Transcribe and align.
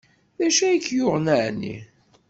D 0.37 0.39
acu 0.47 0.61
ay 0.67 0.79
k-yuɣen 0.85 1.27
ɛni? 1.45 1.75